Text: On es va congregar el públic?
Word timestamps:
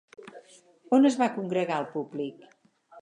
On 0.97 1.05
es 1.09 1.17
va 1.21 1.29
congregar 1.35 1.77
el 1.85 1.89
públic? 1.93 2.49